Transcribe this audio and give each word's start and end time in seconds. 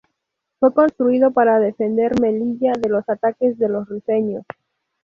Fue 0.59 0.73
construido 0.73 1.29
para 1.29 1.59
defender 1.59 2.19
Melilla 2.19 2.73
de 2.81 2.89
los 2.89 3.07
ataques 3.07 3.59
de 3.59 3.69
los 3.69 3.87
rifeños. 3.87 4.43